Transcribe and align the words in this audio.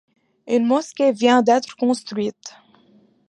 Une 0.47 0.65
mosquée 0.65 1.11
vient 1.11 1.43
d'être 1.43 1.75
construite. 1.75 2.55